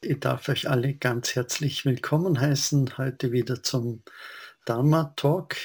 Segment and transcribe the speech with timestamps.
[0.00, 4.04] Ich darf euch alle ganz herzlich willkommen heißen, heute wieder zum
[4.64, 5.56] Dharma Talk.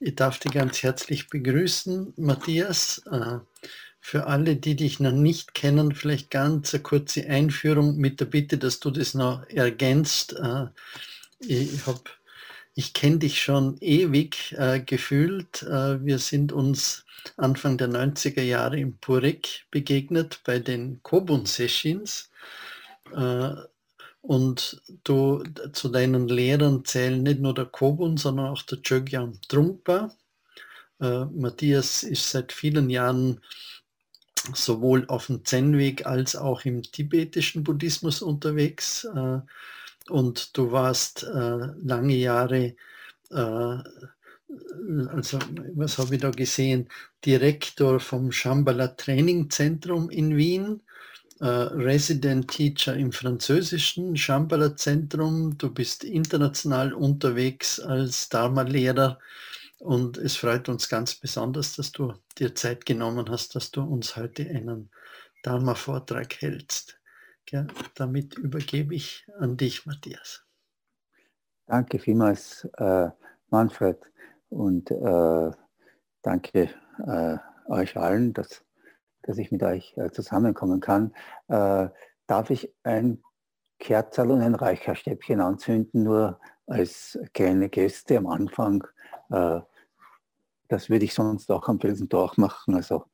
[0.00, 3.00] Ich darf dich ganz herzlich begrüßen, Matthias.
[3.10, 3.38] Äh,
[4.00, 8.58] für alle, die dich noch nicht kennen, vielleicht ganz eine kurze Einführung mit der Bitte,
[8.58, 10.34] dass du das noch ergänzt.
[10.34, 10.66] Äh,
[11.40, 11.70] ich
[12.74, 15.62] ich kenne dich schon ewig äh, gefühlt.
[15.62, 17.06] Äh, wir sind uns
[17.38, 22.28] Anfang der 90er Jahre im Purek begegnet bei den Kobun Sessions.
[23.14, 23.54] Äh,
[24.20, 30.10] und du zu deinen Lehrern zählen nicht nur der Kobun, sondern auch der Chogyam Trungpa.
[31.00, 33.40] Äh, Matthias ist seit vielen Jahren
[34.54, 39.04] sowohl auf dem Zen-Weg als auch im tibetischen Buddhismus unterwegs.
[39.04, 39.40] Äh,
[40.10, 42.74] und du warst äh, lange Jahre,
[43.30, 43.78] äh,
[45.10, 45.38] also
[45.74, 46.88] was habe ich da gesehen,
[47.24, 50.80] Direktor vom Shambhala Training Zentrum in Wien,
[51.40, 59.18] äh, Resident Teacher im französischen Shambhala Zentrum, du bist international unterwegs als Dharma-Lehrer
[59.78, 64.16] und es freut uns ganz besonders, dass du dir Zeit genommen hast, dass du uns
[64.16, 64.90] heute einen
[65.42, 66.98] Dharma-Vortrag hältst.
[67.50, 70.44] Ja, damit übergebe ich an dich, Matthias.
[71.66, 73.08] Danke vielmals, äh,
[73.50, 73.98] Manfred,
[74.50, 75.50] und äh,
[76.22, 76.70] danke
[77.06, 78.62] äh, euch allen, dass,
[79.28, 81.12] dass ich mit euch äh, zusammenkommen kann.
[81.48, 81.88] Äh,
[82.26, 83.22] darf ich ein
[83.78, 88.86] Kerzerl und ein Reicherstäbchen anzünden, nur als kleine Gäste am Anfang?
[89.30, 89.60] Äh,
[90.68, 92.74] das würde ich sonst auch am Felsendorf machen.
[92.74, 93.04] Also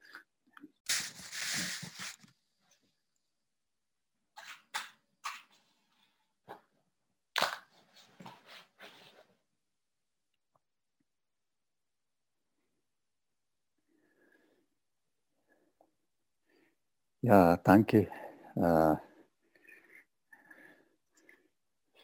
[17.26, 18.08] Ja, danke
[18.54, 18.96] äh,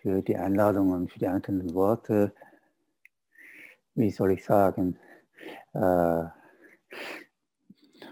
[0.00, 2.32] für die Einladung und für die einzelnen Worte.
[3.94, 4.98] Wie soll ich sagen?
[5.74, 6.24] Äh,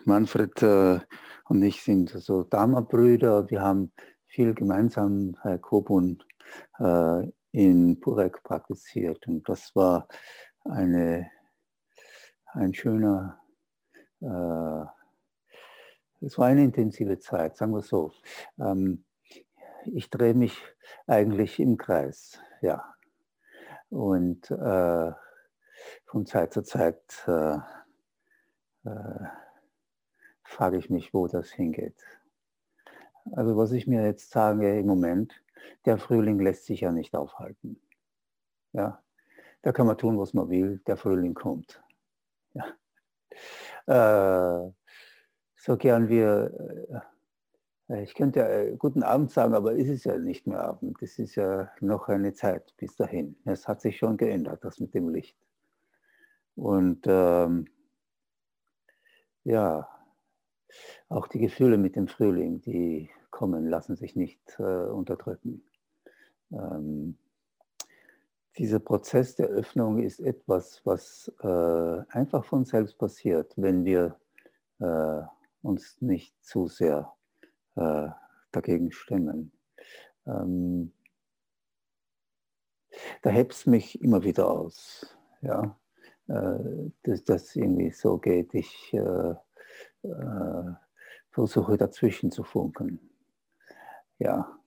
[0.05, 1.01] Manfred äh,
[1.49, 3.49] und ich sind so Dharma-Brüder.
[3.49, 3.91] Wir haben
[4.27, 6.23] viel gemeinsam Herr Kobun
[6.79, 9.27] äh, in Purek praktiziert.
[9.27, 10.07] Und das war
[10.67, 11.31] eine,
[12.53, 13.41] ein schöner
[14.21, 14.98] äh,
[16.21, 18.13] es war eine intensive Zeit, sagen wir so.
[18.59, 19.05] Ähm,
[19.87, 20.57] ich drehe mich
[21.07, 22.95] eigentlich im Kreis, ja.
[23.91, 25.13] Und äh,
[26.05, 27.59] von Zeit zu Zeit äh,
[28.85, 29.27] äh,
[30.43, 32.03] frage ich mich, wo das hingeht.
[33.33, 35.43] Also was ich mir jetzt sage im Moment,
[35.85, 37.81] der Frühling lässt sich ja nicht aufhalten.
[38.73, 39.03] Ja,
[39.63, 41.83] da kann man tun, was man will, der Frühling kommt.
[42.55, 42.65] Ja.
[44.67, 44.73] Äh,
[45.59, 47.03] so gern wir,
[47.89, 51.03] äh, ich könnte äh, guten Abend sagen, aber es ist ja nicht mehr Abend.
[51.03, 53.37] Es ist ja noch eine Zeit bis dahin.
[53.45, 55.37] Es hat sich schon geändert, das mit dem Licht.
[56.55, 57.67] Und ähm,
[59.45, 59.89] ja,
[61.09, 65.65] auch die Gefühle mit dem Frühling, die kommen, lassen sich nicht äh, unterdrücken.
[66.53, 67.17] Ähm,
[68.59, 74.17] dieser Prozess der Öffnung ist etwas, was äh, einfach von selbst passiert, wenn wir
[74.81, 75.23] äh,
[75.63, 77.13] uns nicht zu sehr
[77.77, 78.09] äh,
[78.53, 79.53] dagegen stemmen.
[80.27, 80.93] Ähm,
[83.23, 85.79] da hebt es mich immer wieder aus, ja,
[86.29, 88.55] äh, dass das irgendwie so geht.
[88.55, 89.35] Ich äh,
[90.03, 90.73] äh,
[91.31, 93.01] versuche dazwischen zu funken.
[94.19, 94.59] Ja,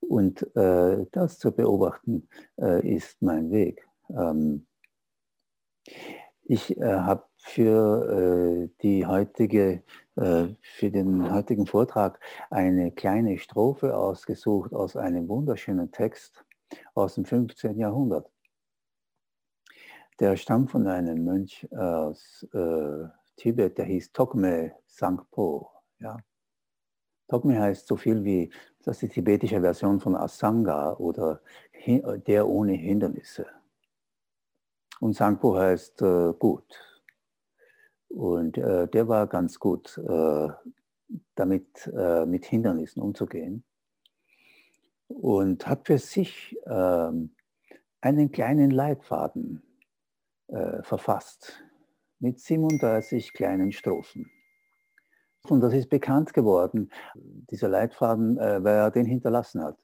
[0.00, 2.28] und äh, das zu beobachten
[2.58, 3.86] äh, ist mein Weg.
[4.10, 4.66] Ähm,
[6.50, 9.84] ich äh, habe für äh, die heutige,
[10.16, 12.18] äh, für den heutigen Vortrag
[12.50, 16.44] eine kleine Strophe ausgesucht aus einem wunderschönen Text
[16.94, 17.78] aus dem 15.
[17.78, 18.28] Jahrhundert.
[20.18, 23.06] Der stammt von einem Mönch aus äh,
[23.36, 25.70] Tibet, der hieß Tokme Sangpo.
[26.00, 26.18] Ja.
[27.28, 28.52] Tokme heißt so viel wie,
[28.84, 31.42] das ist die tibetische Version von Asanga oder
[32.26, 33.46] der ohne Hindernisse.
[35.00, 36.78] Und Sangpo heißt äh, gut.
[38.08, 40.48] Und äh, der war ganz gut äh,
[41.34, 43.64] damit, äh, mit Hindernissen umzugehen.
[45.08, 47.34] Und hat für sich ähm,
[48.00, 49.62] einen kleinen Leitfaden
[50.48, 51.64] äh, verfasst
[52.18, 54.30] mit 37 kleinen Strophen.
[55.48, 59.78] Und das ist bekannt geworden, dieser Leitfaden, äh, weil er den hinterlassen hat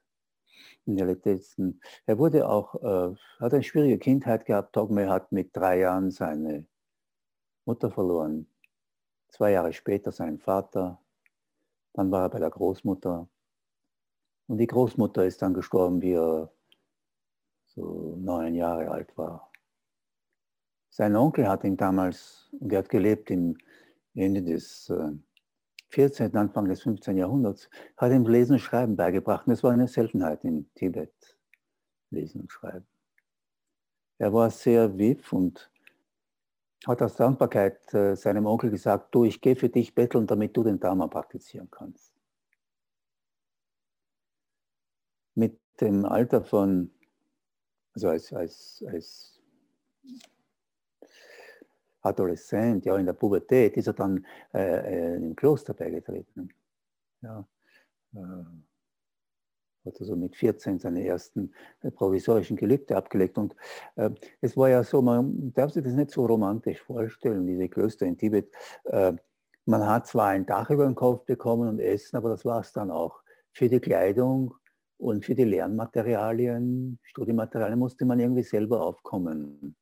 [0.86, 1.80] in der letzten.
[2.06, 4.76] Er wurde auch, äh, hat eine schwierige Kindheit gehabt.
[4.76, 6.66] Dogme hat mit drei Jahren seine
[7.64, 8.46] Mutter verloren,
[9.28, 11.00] zwei Jahre später seinen Vater,
[11.92, 13.28] dann war er bei der Großmutter
[14.48, 16.52] Und die Großmutter ist dann gestorben, wie er
[17.64, 19.50] so neun Jahre alt war.
[20.90, 23.58] Sein Onkel hat ihn damals, und er hat gelebt im
[24.14, 24.88] Ende des
[25.88, 27.16] 14., äh, Anfang des 15.
[27.16, 29.46] Jahrhunderts, hat ihm Lesen und Schreiben beigebracht.
[29.46, 31.38] Und das war eine Seltenheit in Tibet,
[32.10, 32.86] Lesen und Schreiben.
[34.18, 35.70] Er war sehr wiff und
[36.86, 40.62] hat aus Dankbarkeit äh, seinem Onkel gesagt, du, ich gehe für dich betteln, damit du
[40.62, 42.12] den Dharma praktizieren kannst.
[45.34, 46.90] Mit dem Alter von,
[47.92, 49.42] also als, als, als
[52.06, 54.24] Adoleszent, ja in der Pubertät, ist er dann
[54.54, 56.50] äh, im Kloster beigetreten.
[57.22, 57.46] Ja,
[58.14, 58.44] äh,
[59.86, 63.38] hat also mit 14 seine ersten äh, provisorischen Gelübde abgelegt.
[63.38, 63.54] Und
[63.96, 64.10] äh,
[64.40, 68.18] es war ja so, man darf sich das nicht so romantisch vorstellen, diese Klöster in
[68.18, 68.52] Tibet.
[68.84, 69.14] Äh,
[69.64, 72.72] man hat zwar ein Dach über den Kopf bekommen und Essen, aber das war es
[72.72, 73.20] dann auch.
[73.52, 74.54] Für die Kleidung
[74.98, 79.76] und für die Lernmaterialien, Studiematerialien musste man irgendwie selber aufkommen.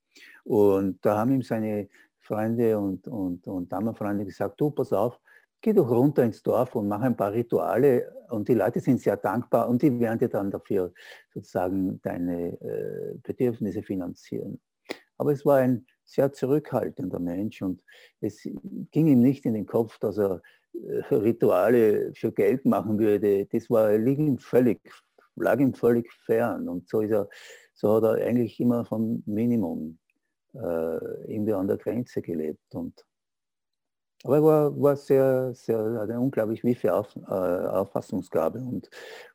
[0.44, 1.88] Und da haben ihm seine
[2.24, 5.20] Freunde und, und, und Damenfreunde gesagt, du, pass auf,
[5.60, 9.16] geh doch runter ins Dorf und mach ein paar Rituale und die Leute sind sehr
[9.16, 10.92] dankbar und die werden dir dann dafür
[11.32, 14.60] sozusagen deine äh, Bedürfnisse finanzieren.
[15.16, 17.82] Aber es war ein sehr zurückhaltender Mensch und
[18.20, 18.42] es
[18.90, 20.42] ging ihm nicht in den Kopf, dass er
[20.74, 23.46] äh, Rituale für Geld machen würde.
[23.46, 24.80] Das war, lag ihm völlig,
[25.36, 27.28] lag ihm völlig fern und so ist er,
[27.74, 29.98] so hat er eigentlich immer vom Minimum
[30.54, 33.04] äh, irgendwie an der Grenze gelebt und
[34.24, 38.88] aber er war, war sehr, sehr, eine unglaublich wiefe Auf, äh, Auffassungsgabe und,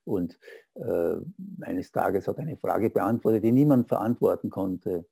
[0.03, 0.39] und
[0.73, 1.15] äh,
[1.61, 5.05] eines Tages hat eine Frage beantwortet, die niemand verantworten konnte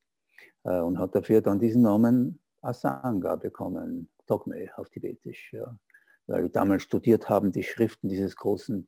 [0.64, 5.78] äh, und hat dafür dann diesen Namen Asanga bekommen, Tokme auf Tibetisch, ja.
[6.26, 8.88] weil wir damals studiert haben, die Schriften dieses großen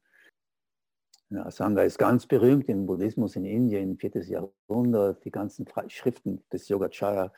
[1.30, 4.24] ja, Asanga ist ganz berühmt im Buddhismus in Indien, 4.
[4.24, 7.32] Jahrhundert, die ganzen Schriften des Yogacara,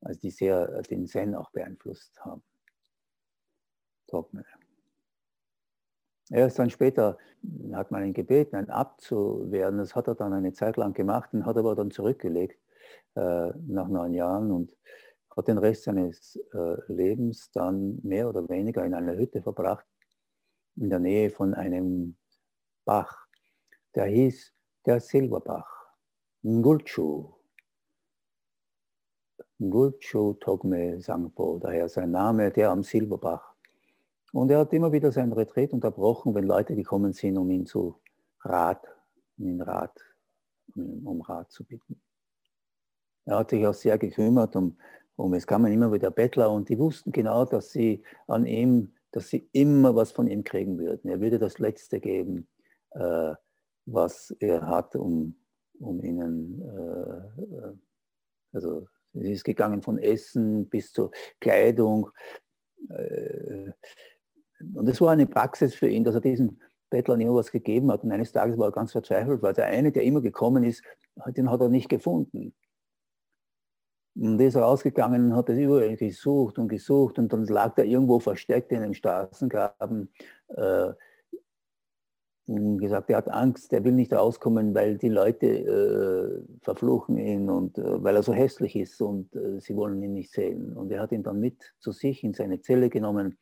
[0.00, 2.42] also die sehr den Zen auch beeinflusst haben.
[4.06, 4.44] Trockene.
[6.30, 7.18] Erst dann später
[7.72, 9.78] hat man ihn gebeten, ein Abt zu werden.
[9.78, 12.58] Das hat er dann eine Zeit lang gemacht und hat aber dann zurückgelegt
[13.14, 14.76] äh, nach neun Jahren und
[15.36, 19.86] hat den Rest seines äh, Lebens dann mehr oder weniger in einer Hütte verbracht,
[20.76, 22.16] in der Nähe von einem
[22.86, 23.26] Bach.
[23.96, 24.54] Der hieß
[24.86, 25.68] der Silberbach,
[26.44, 27.34] Ngulchu.
[29.60, 33.54] Ngulchu Togme Sangpo, daher sein Name, der am Silberbach.
[34.32, 38.00] Und er hat immer wieder seinen Retreat unterbrochen, wenn Leute gekommen sind, um ihn zu
[38.42, 38.86] Rat,
[39.36, 39.98] um ihn Rat,
[40.76, 42.00] um Rat zu bitten.
[43.24, 44.78] Er hat sich auch sehr gekümmert um,
[45.16, 49.28] um es kamen immer wieder Bettler und die wussten genau, dass sie an ihm, dass
[49.30, 51.10] sie immer was von ihm kriegen würden.
[51.10, 52.46] Er würde das Letzte geben,
[52.98, 53.34] äh,
[53.86, 55.36] was er hat, um,
[55.78, 57.72] um ihnen, äh, äh
[58.52, 61.10] also es ist gegangen von Essen bis zur
[61.40, 62.10] Kleidung.
[62.90, 63.72] Äh,
[64.74, 66.60] und es war eine Praxis für ihn, dass er diesen
[66.90, 68.04] Bettlern immer was gegeben hat.
[68.04, 70.82] Und eines Tages war er ganz verzweifelt, weil der eine, der immer gekommen ist,
[71.28, 72.54] den hat er nicht gefunden.
[74.14, 78.18] Und ist rausgegangen und hat es überall gesucht und gesucht und dann lag er irgendwo
[78.18, 80.10] versteckt in einem Straßengraben.
[80.48, 80.92] Äh,
[82.46, 87.76] gesagt, er hat Angst, er will nicht rauskommen, weil die Leute äh, verfluchen ihn und
[87.78, 90.72] äh, weil er so hässlich ist und äh, sie wollen ihn nicht sehen.
[90.72, 93.36] Und er hat ihn dann mit zu sich in seine Zelle genommen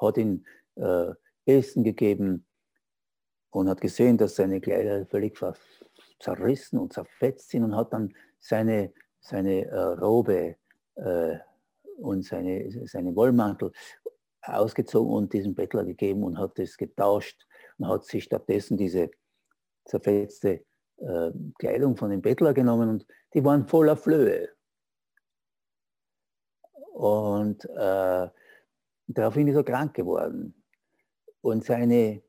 [0.00, 0.44] hat ihm
[0.76, 1.12] äh,
[1.46, 2.46] Essen gegeben
[3.50, 5.38] und hat gesehen, dass seine Kleider völlig
[6.18, 10.56] zerrissen und zerfetzt sind und hat dann seine, seine äh, Robe
[10.96, 11.38] äh,
[11.98, 13.72] und seine, seine Wollmantel
[14.42, 17.46] ausgezogen und diesem Bettler gegeben und hat es getauscht
[17.80, 19.10] und hat sich stattdessen diese
[19.86, 20.64] zerfetzte
[20.98, 24.50] äh, Kleidung von dem Bettler genommen und die waren voller Flöhe.
[26.92, 28.28] Und äh,
[29.06, 30.54] daraufhin ist er krank geworden.
[31.40, 32.22] Und seine,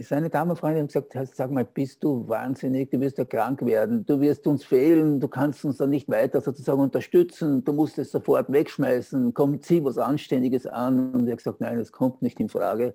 [0.00, 4.20] seine Damenfreundin hat gesagt, sag mal, bist du wahnsinnig, du wirst ja krank werden, du
[4.20, 8.50] wirst uns fehlen, du kannst uns dann nicht weiter sozusagen unterstützen, du musst es sofort
[8.50, 11.14] wegschmeißen, komm, zieh was Anständiges an.
[11.14, 12.94] Und er hat gesagt, nein, das kommt nicht in Frage.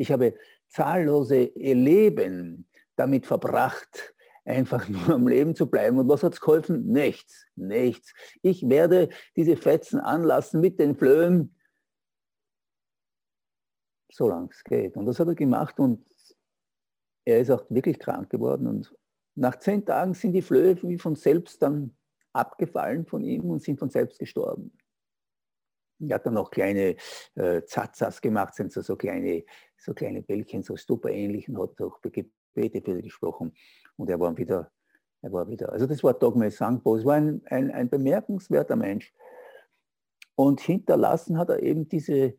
[0.00, 0.34] Ich habe
[0.68, 2.66] zahllose Leben
[2.96, 4.14] damit verbracht,
[4.46, 5.98] einfach nur am Leben zu bleiben.
[5.98, 6.86] Und was hat es geholfen?
[6.86, 8.14] Nichts, nichts.
[8.40, 11.54] Ich werde diese Fetzen anlassen mit den Flöhen,
[14.10, 14.96] solange es geht.
[14.96, 16.02] Und das hat er gemacht und
[17.26, 18.68] er ist auch wirklich krank geworden.
[18.68, 18.96] Und
[19.34, 21.94] nach zehn Tagen sind die Flöhe wie von selbst dann
[22.32, 24.72] abgefallen von ihm und sind von selbst gestorben.
[26.00, 26.96] Er hat dann noch kleine
[27.34, 29.44] äh, Zatzas gemacht, sind so, so kleine,
[29.76, 33.52] so kleine Bällchen, so Stupa-ähnlich und hat auch Gebete für gesprochen.
[33.96, 34.70] Und er war wieder,
[35.22, 35.72] er war wieder.
[35.72, 36.96] Also das war Dogme Sangpo.
[36.96, 39.12] Es war ein, ein, ein bemerkenswerter Mensch.
[40.34, 42.34] Und hinterlassen hat er eben diese,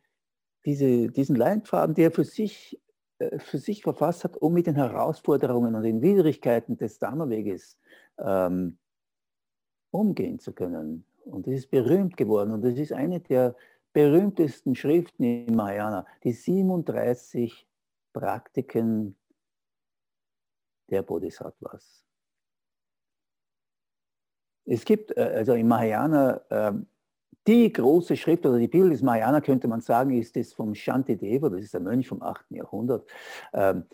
[0.66, 2.82] diese, diesen Leitfaden, der er für sich,
[3.20, 7.78] äh, für sich verfasst hat, um mit den Herausforderungen und den Widrigkeiten des Dharma-Weges
[8.18, 8.80] ähm,
[9.92, 11.06] umgehen zu können.
[11.26, 13.56] Und das ist berühmt geworden und das ist eine der
[13.94, 17.68] berühmtesten Schriften im Mahayana, die 37
[18.14, 19.16] Praktiken
[20.90, 22.06] der Bodhisattvas.
[24.66, 26.88] Es gibt äh, also im Mahayana ähm,
[27.48, 31.50] die große Schrift oder die Bibel des Mahayana, könnte man sagen, ist das vom Shantideva,
[31.50, 32.52] das ist der Mönch vom 8.
[32.52, 33.10] Jahrhundert,
[33.54, 33.86] ähm,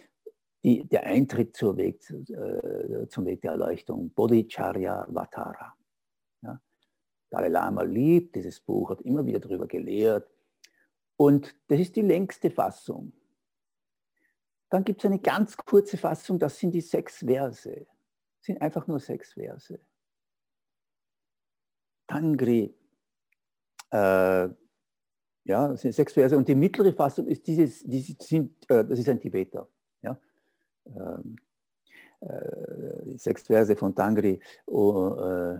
[0.63, 5.76] die, der Eintritt Weg, äh, zum Weg der Erleuchtung, Bodhicharya Vatara.
[7.29, 10.29] Dalai Lama liebt dieses Buch, hat immer wieder darüber gelehrt.
[11.17, 13.11] Und das ist die längste Fassung.
[14.69, 17.71] Dann gibt es eine ganz kurze Fassung, das sind die sechs Verse.
[17.71, 19.79] Das sind einfach nur sechs Verse.
[22.07, 22.73] Tangri,
[23.91, 24.49] äh,
[25.47, 26.37] ja, das sind sechs Verse.
[26.37, 29.67] Und die mittlere Fassung ist dieses, die sind, äh, das ist ein Tibeter.
[30.01, 30.19] Ja?
[30.85, 31.37] Ähm,
[32.19, 34.39] äh, sechs Verse von Tangri.
[34.67, 35.59] Uh,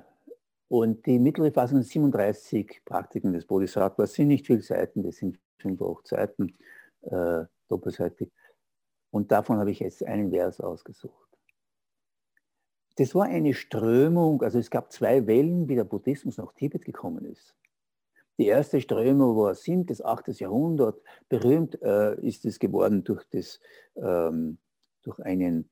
[0.70, 4.14] und die mittlere Fassung sind 37 Praktiken des Bodhisattvas.
[4.14, 6.58] sind nicht viele Seiten, das sind fünf, acht Seiten,
[7.02, 8.32] äh, doppelseitig.
[9.12, 11.28] Und davon habe ich jetzt einen Vers ausgesucht.
[12.98, 17.26] Das war eine Strömung, also es gab zwei Wellen, wie der Buddhismus nach Tibet gekommen
[17.26, 17.56] ist.
[18.40, 19.86] Die erste Strömung war 7.
[19.86, 20.28] bis 8.
[20.40, 21.02] Jahrhundert.
[21.28, 23.60] Berühmt äh, ist es geworden durch, das,
[23.96, 24.60] ähm,
[25.02, 25.70] durch einen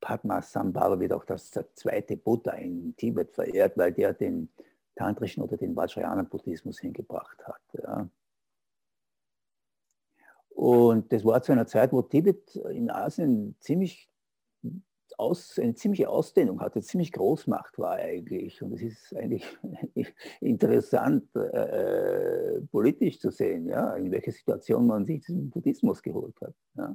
[0.00, 4.48] Padmasambhava, wird auch das zweite Buddha in Tibet verehrt, weil der den
[4.94, 7.62] tantrischen oder den Vajrayana-Buddhismus hingebracht hat.
[7.82, 8.08] Ja.
[10.50, 14.10] Und das war zu einer Zeit, wo Tibet in Asien ziemlich
[15.16, 18.62] aus, eine ziemliche Ausdehnung hatte, ziemlich Großmacht war eigentlich.
[18.62, 19.44] Und es ist eigentlich
[20.40, 26.54] interessant, äh, politisch zu sehen, ja, in welcher Situation man sich diesen Buddhismus geholt hat.
[26.76, 26.92] Ja.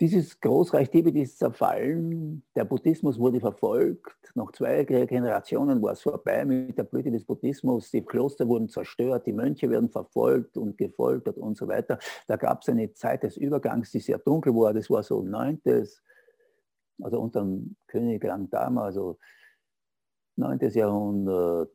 [0.00, 6.44] Dieses Großreich Tibet ist zerfallen, der Buddhismus wurde verfolgt, nach zwei Generationen war es vorbei
[6.44, 11.38] mit der Blüte des Buddhismus, die Kloster wurden zerstört, die Mönche werden verfolgt und gefoltert
[11.38, 12.00] und so weiter.
[12.26, 15.60] Da gab es eine Zeit des Übergangs, die sehr dunkel war, das war so 9
[17.02, 19.18] also unter dem König Langdama, also
[20.36, 20.58] 9.
[20.70, 21.70] Jahrhundert,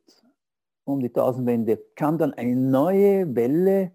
[0.84, 3.94] um die Tausendwende, kam dann eine neue Welle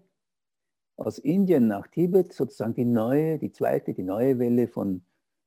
[0.97, 5.03] aus Indien nach Tibet, sozusagen die neue, die zweite, die neue Welle von,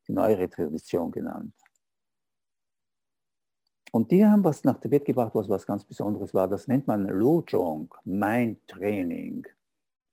[0.06, 1.54] die neuere Tradition genannt.
[3.90, 6.46] Und die haben was nach Tibet gebracht, was was ganz Besonderes war.
[6.48, 9.46] Das nennt man Lo-Jong, Mind Training.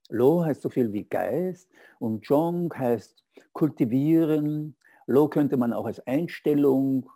[0.09, 3.23] Lo heißt so viel wie Geist und Jong heißt
[3.53, 4.77] kultivieren,
[5.07, 7.09] Low könnte man auch als Einstellung,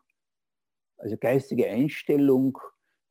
[0.98, 2.58] also geistige Einstellung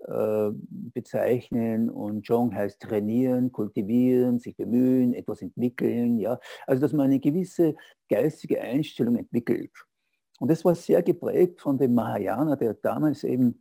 [0.00, 6.18] bezeichnen und Jong heißt trainieren, kultivieren, sich bemühen, etwas entwickeln.
[6.18, 6.38] Ja?
[6.66, 7.74] Also dass man eine gewisse
[8.08, 9.72] geistige Einstellung entwickelt.
[10.38, 13.60] Und das war sehr geprägt von dem Mahayana, der damals eben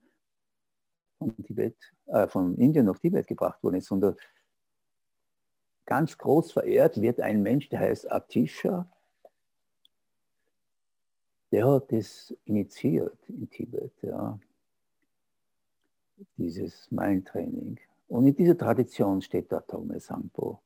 [1.17, 1.75] von, Tibet,
[2.05, 3.91] äh, von Indien nach Tibet gebracht worden ist.
[3.91, 4.15] Und
[5.85, 8.87] ganz groß verehrt wird ein Mensch, der heißt Atisha,
[11.51, 14.37] der hat das initiiert in Tibet, ja.
[16.37, 17.79] Dieses Mindtraining.
[18.07, 20.61] Und in dieser Tradition steht der Tome Sangpo.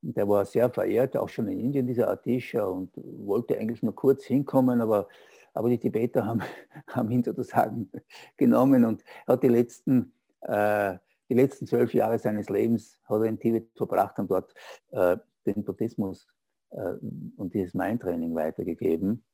[0.00, 4.24] Der war sehr verehrt, auch schon in Indien, dieser Atisha, und wollte eigentlich nur kurz
[4.24, 5.08] hinkommen, aber,
[5.52, 6.42] aber die Tibeter haben,
[6.88, 7.90] haben ihn sozusagen
[8.36, 10.12] genommen und hat die letzten,
[10.42, 10.96] äh,
[11.28, 14.54] die letzten zwölf Jahre seines Lebens hat er in Tibet verbracht und dort
[14.92, 16.28] äh, den Buddhismus
[16.70, 16.94] äh,
[17.36, 19.24] und dieses Mindtraining weitergegeben.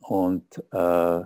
[0.00, 1.24] Und äh,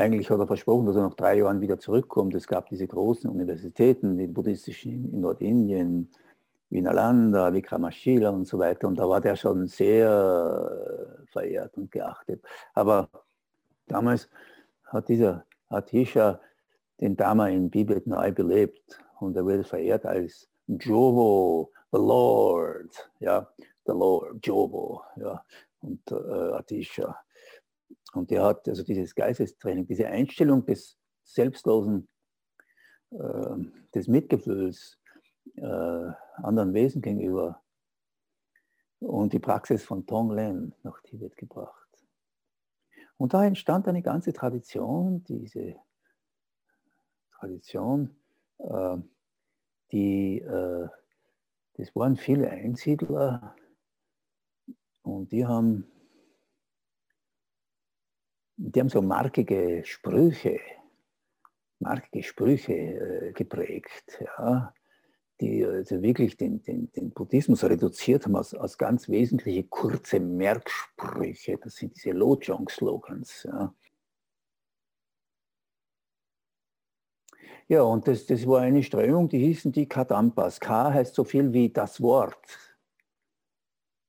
[0.00, 2.34] eigentlich hat er versprochen, dass er nach drei Jahren wieder zurückkommt.
[2.34, 6.10] Es gab diese großen Universitäten, die buddhistischen in Nordindien,
[6.70, 8.88] Vinalanda, Vikramashila und so weiter.
[8.88, 12.42] Und da war der schon sehr verehrt und geachtet.
[12.74, 13.08] Aber
[13.86, 14.28] damals
[14.86, 16.40] hat dieser Atisha
[17.00, 23.48] den Dharma in Bibel neu belebt und er wurde verehrt als Jovo, the Lord, ja,
[23.86, 25.42] the Lord, Jovo, ja,
[25.80, 27.16] und äh, Atisha.
[28.12, 32.08] Und der hat also dieses Geistestraining, diese Einstellung des selbstlosen,
[33.10, 33.56] äh,
[33.94, 34.98] des Mitgefühls
[35.56, 37.62] äh, anderen Wesen gegenüber
[39.00, 41.88] und die Praxis von Tonglen nach Tibet gebracht.
[43.16, 45.76] Und da entstand eine ganze Tradition, diese
[47.38, 48.16] Tradition,
[48.58, 48.96] äh,
[49.92, 50.88] die, äh,
[51.74, 53.54] das waren viele Einsiedler
[55.02, 55.90] und die haben,
[58.62, 60.60] die haben so markige Sprüche,
[61.78, 64.74] markige Sprüche äh, geprägt, ja,
[65.40, 71.56] die also wirklich den, den, den Buddhismus reduziert haben als, als ganz wesentliche kurze Merksprüche.
[71.56, 73.44] Das sind diese Lojong-Slogans.
[73.44, 73.74] Ja.
[77.68, 80.60] Ja, und das, das war eine Strömung, die hießen die Kadampas.
[80.60, 82.58] Ka heißt so viel wie das Wort.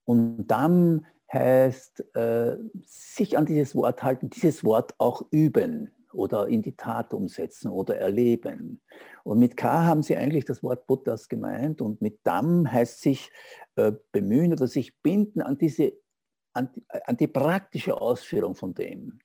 [0.04, 6.62] Und Dam heißt äh, sich an dieses Wort halten, dieses Wort auch üben oder in
[6.62, 8.82] die Tat umsetzen oder erleben.
[9.24, 13.32] Und mit K haben sie eigentlich das Wort Buddhas gemeint und mit Dam heißt sich
[13.76, 15.94] äh, bemühen oder sich binden an diese
[16.54, 16.70] an,
[17.06, 19.20] an die praktische Ausführung von dem.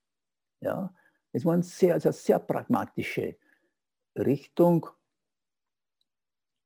[0.60, 0.94] Ja,
[1.32, 3.36] es war eine sehr, also sehr pragmatische
[4.16, 4.86] Richtung.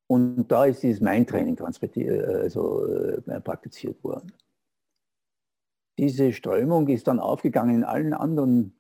[0.06, 4.32] Und da ist dieses Mindtraining also, äh, praktiziert worden.
[5.98, 8.78] Diese Strömung ist dann aufgegangen in allen anderen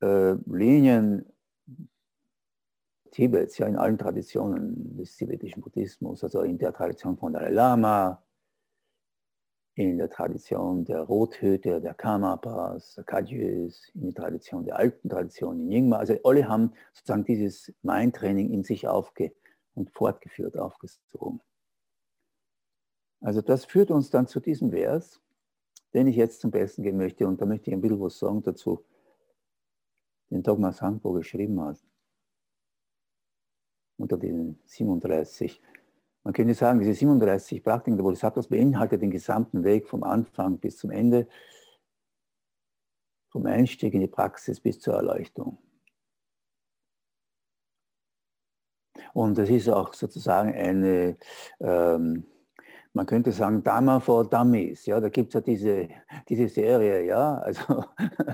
[0.00, 1.26] äh, Linien
[3.10, 8.22] Tibets, ja in allen Traditionen des tibetischen Buddhismus, also in der Tradition von Dalai Lama,
[9.74, 15.60] in der Tradition der Rothüte, der Karmapas, der Kagyus, in der Tradition der alten Tradition,
[15.60, 15.98] in Nyingma.
[15.98, 19.32] Also alle haben sozusagen dieses Mindtraining in sich aufge
[19.74, 21.40] und fortgeführt, aufgezogen.
[23.20, 25.20] Also das führt uns dann zu diesem Vers,
[25.94, 27.26] den ich jetzt zum Besten geben möchte.
[27.26, 28.84] Und da möchte ich ein bisschen was sagen dazu,
[30.30, 31.78] den Dogma Sangpo geschrieben hat.
[33.96, 35.60] Unter den 37
[36.28, 40.76] man könnte sagen, diese 37 Praktiken der Bodhisattvas beinhaltet den gesamten Weg vom Anfang bis
[40.76, 41.26] zum Ende,
[43.30, 45.56] vom Einstieg in die Praxis bis zur Erleuchtung.
[49.14, 51.16] Und das ist auch sozusagen eine
[51.60, 52.26] ähm,
[52.92, 54.86] man könnte sagen, Dama for Dummies.
[54.86, 55.88] Ja, da gibt es ja diese,
[56.28, 57.36] diese Serie, ja.
[57.38, 57.84] Also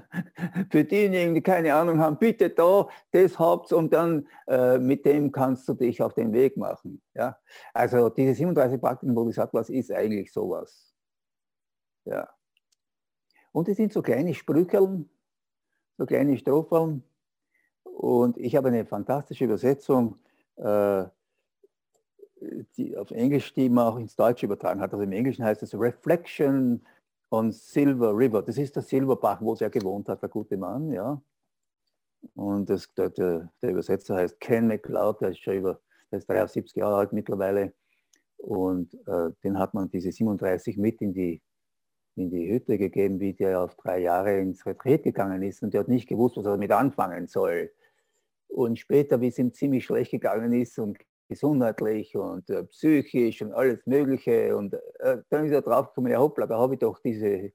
[0.71, 5.33] für diejenigen, die keine Ahnung haben, bitte da, das habt und dann äh, mit dem
[5.33, 7.03] kannst du dich auf den Weg machen.
[7.15, 7.39] Ja.
[7.73, 10.95] Also diese 37 Praktiken was ist eigentlich sowas.
[12.05, 12.29] Ja.
[13.53, 15.09] Und es sind so kleine Sprücheln,
[15.97, 17.05] so kleine Strophen.
[17.83, 20.19] Und ich habe eine fantastische Übersetzung.
[20.57, 21.05] Äh,
[22.77, 24.93] die auf Englisch, die man auch ins Deutsche übertragen hat.
[24.93, 26.85] Also im Englischen heißt es Reflection
[27.31, 28.43] on Silver River.
[28.43, 31.21] Das ist der Silberbach, wo er gewohnt hat, der gute Mann, ja.
[32.35, 35.81] Und das, der, der, Übersetzer heißt Ken McLeod, der ist schon über,
[36.11, 37.75] der ist 73 Jahre alt mittlerweile.
[38.39, 41.43] Und äh, den hat man diese 37 mit in die,
[42.17, 45.63] in die Hütte gegeben, wie der auf drei Jahre ins Retreat gegangen ist.
[45.63, 47.71] Und der hat nicht gewusst, was er damit anfangen soll.
[48.49, 53.53] Und später, wie es ihm ziemlich schlecht gegangen ist und gesundheitlich und äh, psychisch und
[53.53, 54.57] alles Mögliche.
[54.57, 57.53] Und äh, dann ist er draufgekommen, ja hoppla, da habe ich doch diese,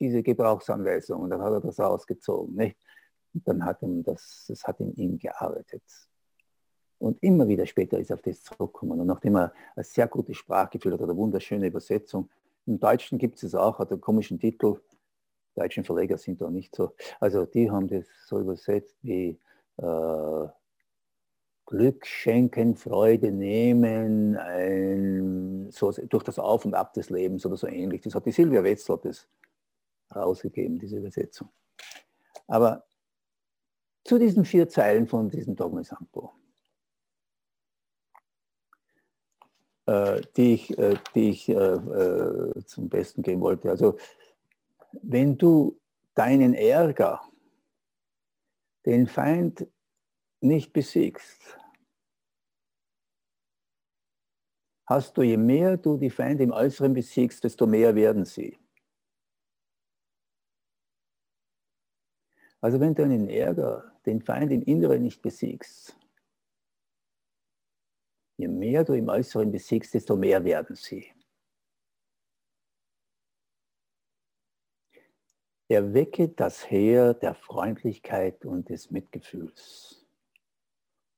[0.00, 1.22] diese Gebrauchsanweisung.
[1.22, 2.54] Und dann hat er das ausgezogen.
[2.54, 2.76] Nicht?
[3.34, 5.82] Und dann hat ihm das, das hat in ihm gearbeitet.
[6.98, 9.00] Und immer wieder später ist er auf das zurückgekommen.
[9.00, 12.30] Und nachdem er ein sehr gutes Sprachgefühl hat, eine wunderschöne Übersetzung.
[12.66, 14.80] Im Deutschen gibt es auch, hat einen komischen Titel.
[15.54, 16.94] Deutschen Verleger sind da nicht so.
[17.20, 19.38] Also die haben das so übersetzt wie
[19.78, 20.46] äh,
[21.66, 27.66] Glück schenken, Freude nehmen, ein, so, durch das Auf und Ab des Lebens oder so
[27.66, 28.02] ähnlich.
[28.02, 29.28] Das hat die Silvia Wetzel das
[30.14, 31.48] rausgegeben, diese Übersetzung.
[32.46, 32.84] Aber
[34.04, 36.32] zu diesen vier Zeilen von diesem Dogma Sampo,
[39.86, 43.70] äh, die ich, äh, die ich äh, äh, zum Besten geben wollte.
[43.70, 43.96] Also
[45.02, 45.80] wenn du
[46.14, 47.20] deinen Ärger,
[48.84, 49.66] den Feind
[50.46, 51.58] nicht besiegst,
[54.86, 58.58] hast du, je mehr du die Feinde im Äußeren besiegst, desto mehr werden sie.
[62.60, 65.96] Also wenn du einen Ärger, den Feind im Inneren nicht besiegst,
[68.38, 71.12] je mehr du im Äußeren besiegst, desto mehr werden sie.
[75.68, 80.05] Erwecke das Heer der Freundlichkeit und des Mitgefühls.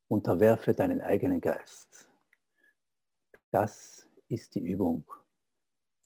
[0.08, 2.10] Unterwerfe deinen eigenen Geist.
[3.50, 5.04] Das ist die Übung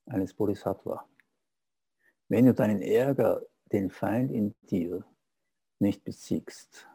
[0.06, 1.08] eines Bodhisattva.
[2.28, 5.04] Wenn du deinen Ärger, den Feind in dir
[5.78, 6.88] nicht besiegst,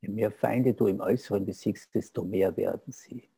[0.00, 3.28] je mehr Feinde du im Äußeren besiegst, desto mehr werden sie.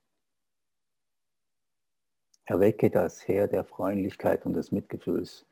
[2.44, 5.46] Erwecke das Heer der Freundlichkeit und des Mitgefühls.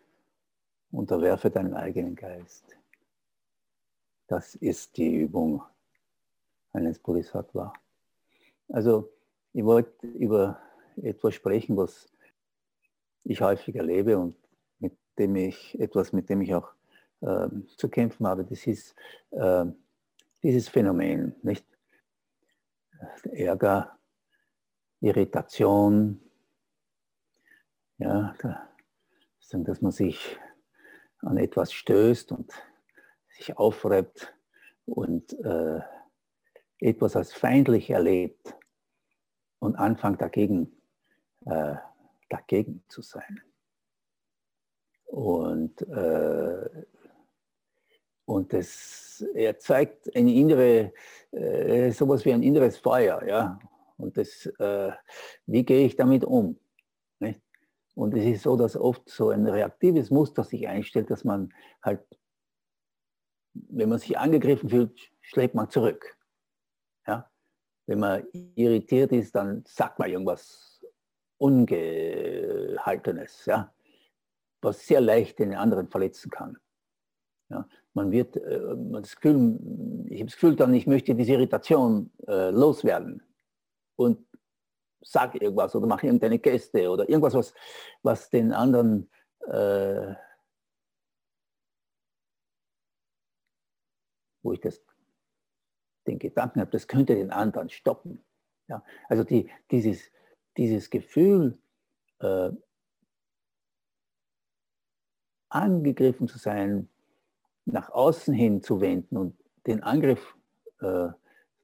[0.90, 2.76] Unterwerfe deinen eigenen Geist.
[4.26, 5.62] Das ist die Übung
[6.72, 7.72] eines Bodhisattva.
[8.68, 9.10] Also
[9.52, 10.60] ich wollte über
[10.96, 12.08] etwas sprechen, was
[13.24, 14.36] ich häufig erlebe und
[14.78, 16.72] mit dem ich etwas, mit dem ich auch
[17.20, 18.44] äh, zu kämpfen habe.
[18.44, 18.94] Das ist
[19.30, 19.64] äh,
[20.42, 21.66] dieses Phänomen, nicht?
[23.30, 23.96] Ärger,
[25.00, 26.20] Irritation,
[27.98, 28.34] ja,
[29.50, 30.38] dass man sich
[31.20, 32.52] an etwas stößt und
[33.28, 34.34] sich aufreibt
[34.86, 35.80] und äh,
[36.80, 38.54] etwas als feindlich erlebt
[39.58, 40.80] und anfängt dagegen,
[41.46, 41.74] äh,
[42.28, 43.40] dagegen zu sein.
[45.06, 46.68] Und, äh,
[48.26, 50.92] und das erzeugt eine innere,
[51.32, 53.24] äh, sowas wie ein inneres Feuer.
[53.26, 53.58] Ja?
[53.96, 54.92] Und das, äh,
[55.46, 56.58] wie gehe ich damit um?
[57.18, 57.40] Nicht?
[57.94, 62.00] Und es ist so, dass oft so ein reaktives Muster sich einstellt, dass man halt,
[63.54, 66.17] wenn man sich angegriffen fühlt, schlägt man zurück.
[67.08, 67.28] Ja?
[67.86, 70.84] Wenn man irritiert ist, dann sagt man irgendwas
[71.38, 73.72] Ungehaltenes, ja?
[74.60, 76.58] was sehr leicht den anderen verletzen kann.
[77.48, 77.66] Ja?
[77.94, 78.60] Man wird, äh,
[78.92, 79.58] das Gefühl,
[80.06, 83.22] ich habe das Gefühl dann, ich möchte diese Irritation äh, loswerden
[83.96, 84.26] und
[85.00, 87.54] sag irgendwas oder mach irgendeine Geste oder irgendwas, was,
[88.02, 89.10] was den anderen
[89.46, 90.14] äh,
[94.42, 94.82] wo ich das,
[96.08, 98.24] den Gedanken habe, das könnte den anderen stoppen.
[98.68, 100.10] Ja, also die, dieses,
[100.56, 101.58] dieses Gefühl,
[102.20, 102.50] äh,
[105.48, 106.88] angegriffen zu sein,
[107.64, 110.36] nach außen hin zu wenden und den Angriff
[110.80, 111.08] äh,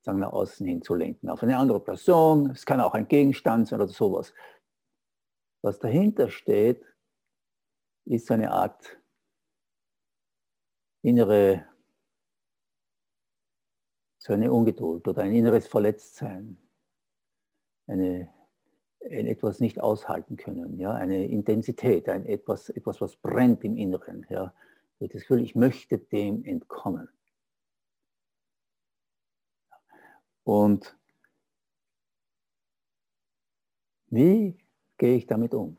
[0.03, 2.51] sagen, nach außen hin zu lenken, auf eine andere Person.
[2.51, 4.33] Es kann auch ein Gegenstand sein oder sowas.
[5.63, 6.85] Was dahinter steht,
[8.05, 8.99] ist eine Art
[11.03, 11.67] innere,
[14.25, 16.57] so eine Ungeduld oder ein inneres Verletztsein,
[17.87, 18.33] eine,
[19.03, 24.27] ein etwas nicht aushalten können, ja, eine Intensität, ein etwas, etwas, was brennt im Inneren.
[24.31, 24.55] Ja.
[24.99, 27.11] Das Gefühl, ich möchte dem entkommen.
[30.45, 30.97] Und
[34.07, 34.57] wie
[34.97, 35.77] gehe ich damit um?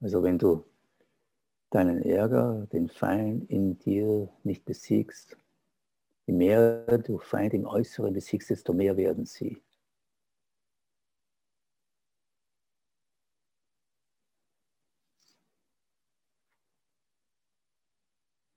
[0.00, 0.66] Also wenn du
[1.74, 5.36] deinen Ärger, den Feind in dir nicht besiegst,
[6.26, 9.60] je mehr du Feind im Äußeren besiegst, desto mehr werden sie.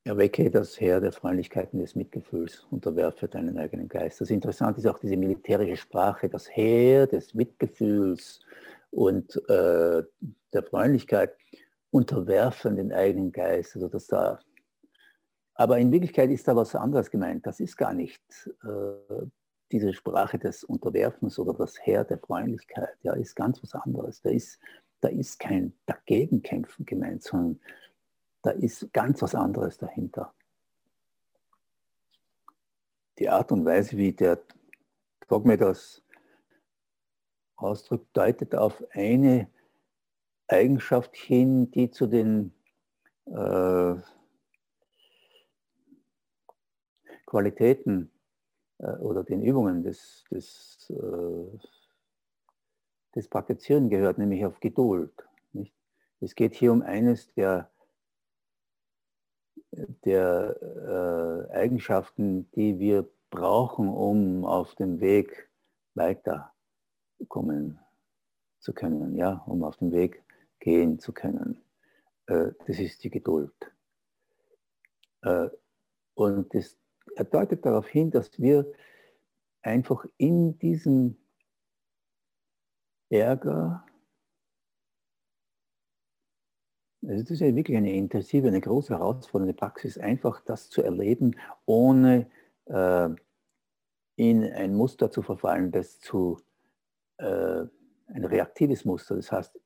[0.04, 4.22] Erwecke das Heer der Freundlichkeit und des Mitgefühls, unterwerfe deinen eigenen Geist.
[4.22, 8.40] Das Interessante ist auch diese militärische Sprache, das Heer des Mitgefühls
[8.92, 10.04] und äh,
[10.54, 11.36] der Freundlichkeit
[11.92, 13.76] unterwerfen den eigenen Geist.
[13.76, 14.40] Also das da,
[15.56, 17.46] aber in Wirklichkeit ist da was anderes gemeint.
[17.46, 18.22] Das ist gar nicht
[18.64, 19.26] äh,
[19.72, 22.98] diese Sprache des Unterwerfens oder das Heer der Freundlichkeit.
[23.04, 24.22] Ja, ist ganz was anderes.
[24.22, 24.60] Da ist,
[25.02, 27.60] da ist kein Dagegenkämpfen gemeint, sondern
[28.44, 30.34] da ist ganz was anderes dahinter.
[33.20, 34.40] Die Art und Weise, wie der
[35.28, 36.04] Dogme das
[37.56, 39.50] ausdrückt, deutet auf eine
[40.48, 42.54] Eigenschaft hin, die zu den
[43.26, 43.96] äh,
[47.26, 48.12] Qualitäten
[48.80, 51.58] äh, oder den Übungen des, des, äh,
[53.16, 55.12] des Praktizieren gehört, nämlich auf Geduld.
[55.52, 55.74] Nicht?
[56.22, 57.70] Es geht hier um eines der
[60.06, 60.56] der
[61.52, 65.50] äh, Eigenschaften, die wir brauchen, um auf dem Weg
[65.94, 67.80] weiterkommen
[68.60, 70.24] zu können, ja, um auf dem Weg
[70.60, 71.62] gehen zu können.
[72.28, 73.54] Äh, das ist die Geduld.
[75.22, 75.50] Äh,
[76.16, 76.78] und das,
[77.32, 78.72] deutet darauf hin, dass wir
[79.62, 81.18] einfach in diesem
[83.10, 83.88] Ärger
[87.08, 91.36] Also das ist ja wirklich eine intensive, eine große herausfordernde Praxis, einfach das zu erleben,
[91.66, 92.30] ohne
[92.66, 93.10] äh,
[94.18, 96.38] in ein Muster zu verfallen, das zu
[97.18, 97.64] äh,
[98.08, 99.16] ein reaktives Muster.
[99.16, 99.58] Das heißt,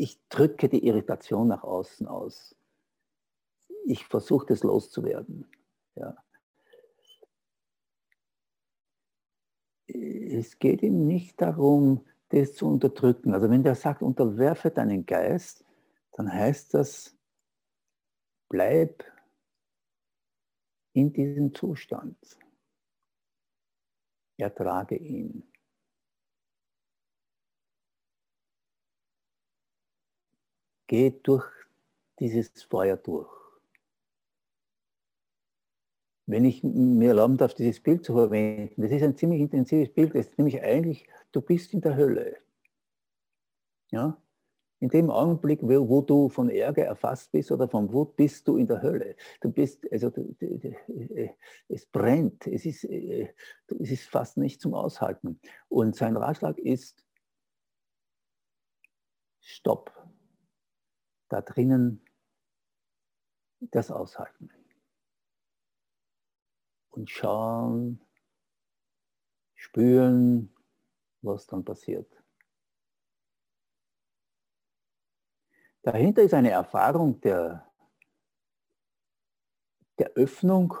[0.00, 2.56] ich drücke die Irritation nach außen aus.
[3.84, 5.46] Ich versuche das loszuwerden.
[5.94, 6.16] Ja.
[9.86, 13.34] Es geht ihm nicht darum, das zu unterdrücken.
[13.34, 15.66] Also wenn der sagt, unterwerfe deinen Geist,
[16.12, 17.14] dann heißt das,
[18.48, 19.04] bleib
[20.94, 22.38] in diesem Zustand.
[24.38, 25.49] Ertrage ihn.
[30.90, 31.46] Geh durch
[32.18, 33.30] dieses Feuer durch.
[36.30, 40.14] wenn ich mir erlauben darf, dieses Bild zu verwenden, das ist ein ziemlich intensives Bild,
[40.14, 42.36] das ist nämlich eigentlich, du bist in der Hölle.
[43.90, 44.16] Ja?
[44.78, 48.66] In dem Augenblick, wo, du von Ärger erfasst bist oder von Wut, bist du in
[48.66, 49.16] der Hölle.
[49.40, 50.34] Du bist, also du,
[51.68, 53.30] es brennt, es ist, es
[53.68, 55.38] ist fast nicht zum Aushalten.
[55.68, 57.04] Und sein Ratschlag ist,
[59.40, 59.99] stopp,
[61.30, 62.04] da drinnen
[63.60, 64.50] das aushalten.
[66.90, 68.00] Und schauen,
[69.54, 70.54] spüren,
[71.22, 72.22] was dann passiert.
[75.82, 77.72] Dahinter ist eine Erfahrung der,
[79.98, 80.74] der Öffnung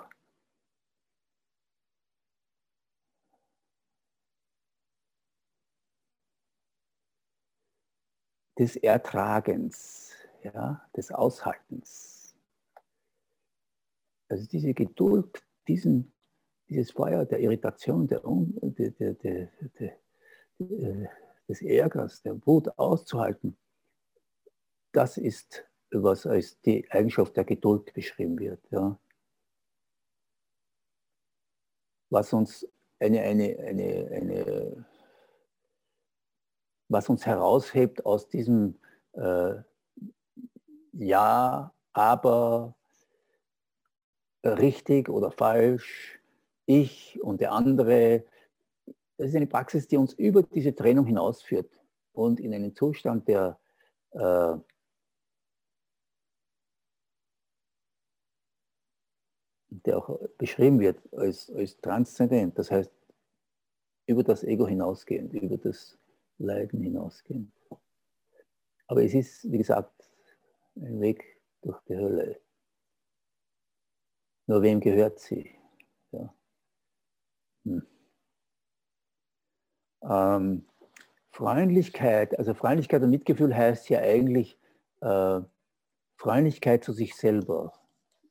[8.58, 12.36] des Ertragens, ja, des Aushaltens.
[14.28, 16.12] Also diese Geduld, diesen,
[16.68, 19.50] dieses Feuer der Irritation, der, der, der,
[21.48, 23.56] des Ärgers, der Wut auszuhalten,
[24.92, 28.60] das ist, was als die Eigenschaft der Geduld beschrieben wird.
[28.70, 28.98] Ja.
[32.10, 34.86] Was uns eine, eine, eine, eine
[36.90, 38.78] was uns heraushebt aus diesem
[39.12, 39.54] äh,
[40.92, 42.74] Ja, aber
[44.44, 46.20] richtig oder falsch,
[46.66, 48.24] ich und der andere.
[49.16, 51.70] Das ist eine Praxis, die uns über diese Trennung hinausführt
[52.12, 53.58] und in einen Zustand der
[54.12, 54.56] äh,
[59.70, 62.90] der auch beschrieben wird als, als transzendent, das heißt
[64.06, 65.96] über das Ego hinausgehend, über das
[66.38, 67.52] Leiden hinausgehend.
[68.88, 70.09] Aber es ist, wie gesagt,
[70.80, 71.24] ein Weg
[71.62, 72.40] durch die Hölle.
[74.46, 75.54] Nur wem gehört sie?
[76.12, 76.34] Ja.
[77.64, 77.86] Hm.
[80.02, 80.66] Ähm,
[81.30, 84.58] Freundlichkeit, also Freundlichkeit und Mitgefühl heißt ja eigentlich
[85.00, 85.40] äh,
[86.16, 87.72] Freundlichkeit zu sich selber.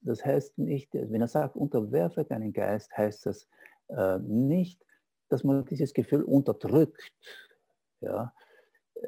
[0.01, 3.47] Das heißt nicht, wenn er sagt, unterwerfe deinen Geist, heißt das
[3.89, 4.83] äh, nicht,
[5.29, 7.11] dass man dieses Gefühl unterdrückt.
[8.01, 8.33] Ja.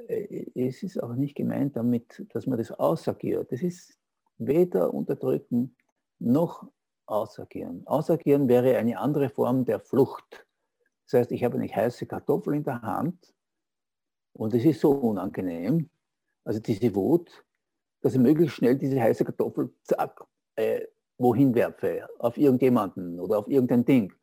[0.07, 3.51] Äh, es ist auch nicht gemeint damit, dass man das ausagiert.
[3.51, 3.97] Das ist
[4.37, 5.75] weder unterdrücken
[6.19, 6.67] noch
[7.05, 7.85] ausagieren.
[7.87, 10.45] Ausagieren wäre eine andere Form der Flucht.
[11.05, 13.33] Das heißt, ich habe eine heiße Kartoffel in der Hand
[14.33, 15.89] und es ist so unangenehm,
[16.45, 17.43] also diese Wut,
[18.01, 20.23] dass ich möglichst schnell diese heiße Kartoffel zack,
[20.55, 20.85] äh,
[21.17, 24.13] wohin werfe, auf irgendjemanden oder auf irgendein Ding.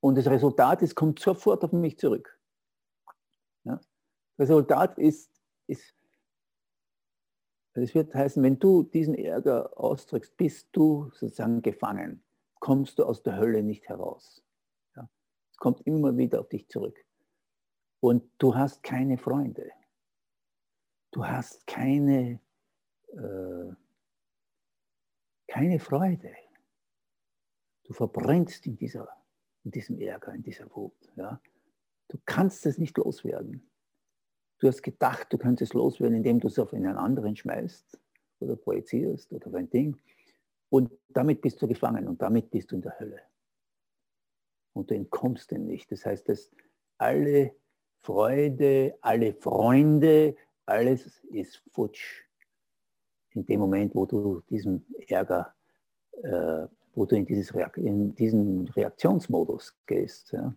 [0.00, 2.38] Und das Resultat ist, kommt sofort auf mich zurück.
[4.38, 5.30] Resultat ist,
[5.66, 5.94] ist
[7.76, 12.22] es wird heißen, wenn du diesen Ärger ausdrückst, bist du sozusagen gefangen,
[12.60, 14.44] kommst du aus der Hölle nicht heraus.
[14.94, 15.08] Ja?
[15.50, 17.04] Es kommt immer wieder auf dich zurück.
[17.98, 19.72] Und du hast keine Freunde.
[21.10, 22.40] Du hast keine
[23.08, 23.74] äh,
[25.54, 26.34] keine Freude.
[27.84, 29.08] Du verbrennst in, dieser,
[29.62, 30.96] in diesem Ärger, in dieser Wut.
[31.16, 31.40] Ja?
[32.08, 33.70] Du kannst es nicht loswerden.
[34.58, 37.98] Du hast gedacht, du könntest es loswerden, indem du es auf einen anderen schmeißt
[38.40, 39.96] oder projizierst oder auf ein Ding.
[40.70, 43.20] Und damit bist du gefangen und damit bist du in der Hölle.
[44.72, 45.90] Und du entkommst dem nicht.
[45.92, 46.50] Das heißt, dass
[46.98, 47.54] alle
[48.00, 50.36] Freude, alle Freunde,
[50.66, 52.24] alles ist futsch
[53.30, 55.54] in dem Moment, wo du diesen Ärger,
[56.22, 60.32] äh, wo du in, dieses Reak in diesen Reaktionsmodus gehst.
[60.32, 60.54] Ja.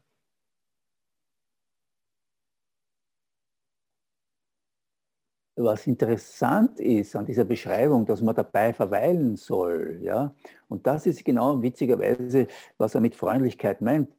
[5.60, 10.36] Was interessant ist an dieser Beschreibung, dass man dabei verweilen soll, ja,
[10.68, 14.16] und das ist genau witzigerweise, was er mit Freundlichkeit meint.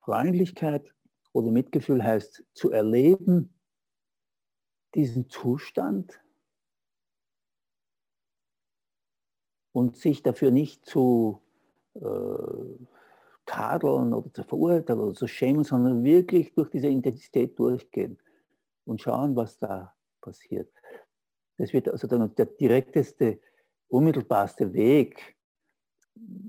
[0.00, 0.94] Freundlichkeit
[1.34, 3.52] oder Mitgefühl heißt zu erleben,
[4.94, 6.18] diesen Zustand
[9.72, 11.42] und sich dafür nicht zu
[11.94, 12.00] äh,
[13.44, 18.18] tadeln oder zu verurteilen oder zu schämen, sondern wirklich durch diese Intensität durchgehen
[18.86, 19.93] und schauen, was da
[20.24, 20.72] passiert.
[21.58, 23.38] Das wird also dann der direkteste,
[23.88, 25.36] unmittelbarste Weg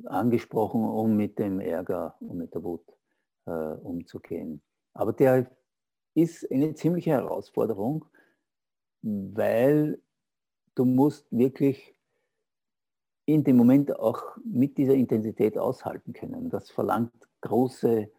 [0.06, 2.86] angesprochen, um mit dem Ärger und mit der Wut
[3.46, 4.62] äh, umzugehen.
[4.94, 5.52] Aber der
[6.14, 8.06] ist eine ziemliche Herausforderung,
[9.02, 10.02] weil
[10.76, 11.96] du musst wirklich
[13.26, 16.50] in dem Moment auch mit dieser Intensität aushalten können.
[16.50, 17.12] Das verlangt
[17.42, 18.10] große,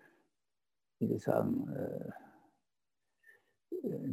[0.98, 2.25] wie wir sagen, äh,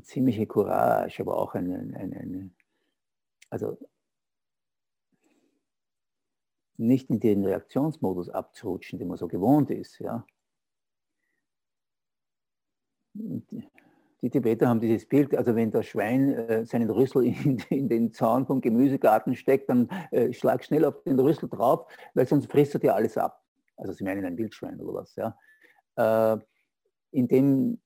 [0.02, 2.52] ziemliche Courage, aber auch eine, eine, eine,
[3.50, 3.78] also
[6.78, 10.00] nicht in den Reaktionsmodus abzurutschen, den man so gewohnt ist.
[10.00, 10.26] Ja.
[13.14, 18.14] Die Tibeter haben dieses Bild, also wenn das Schwein äh, seinen Rüssel in, in, den
[18.14, 22.74] Zaun vom Gemüsegarten steckt, dann äh, schlag schnell auf den Rüssel drauf, weil sonst frisst
[22.74, 23.44] er dir alles ab.
[23.78, 25.16] Also sie meinen ein Wildschwein oder was.
[25.16, 25.38] Ja.
[25.96, 26.40] Äh,
[27.12, 27.83] in dem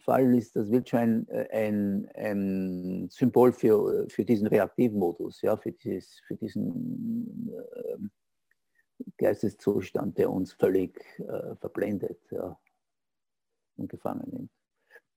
[0.00, 6.20] Fall ist das Wildschwein äh, ein, ein Symbol für, für diesen Reaktivmodus, ja, für, dieses,
[6.26, 7.98] für diesen äh,
[9.18, 12.58] Geisteszustand, der uns völlig äh, verblendet ja,
[13.76, 14.50] und gefangen nimmt.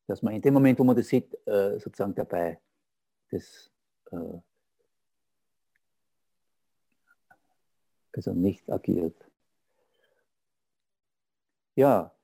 [0.08, 2.60] Dass man in dem Moment, wo man das sieht, äh, sozusagen dabei
[3.30, 3.72] das
[4.12, 4.40] äh,
[8.18, 9.30] also nicht agiert.
[11.76, 12.17] Ja,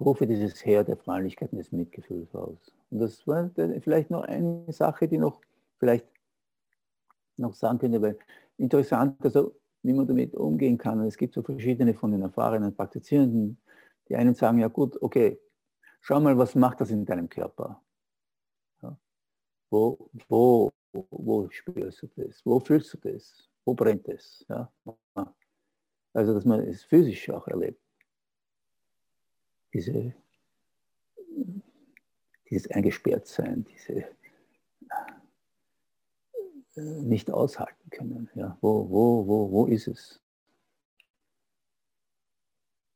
[0.00, 2.72] rufe dieses Heer der Freundlichkeit und des Mitgefühls aus.
[2.90, 5.40] Und das war vielleicht noch eine Sache, die noch
[5.78, 6.06] vielleicht
[7.36, 8.18] noch sagen könnte, weil
[8.56, 11.00] interessant, also wie man damit umgehen kann.
[11.00, 13.60] es gibt so verschiedene von den erfahrenen Praktizierenden,
[14.08, 15.40] die einen sagen, ja gut, okay,
[16.00, 17.80] schau mal, was macht das in deinem Körper?
[18.82, 18.98] Ja.
[19.70, 22.44] Wo, wo, wo spürst du das?
[22.44, 23.48] Wo fühlst du das?
[23.64, 24.44] Wo brennt es?
[24.48, 24.72] Ja.
[26.12, 27.80] Also, dass man es physisch auch erlebt
[29.72, 30.14] diese,
[32.48, 34.04] dieses Eingesperrtsein, diese
[36.76, 38.30] äh, nicht aushalten können.
[38.34, 40.22] Ja, wo, wo, wo, wo ist es?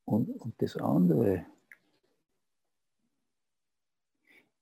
[0.04, 1.46] Und, und das andere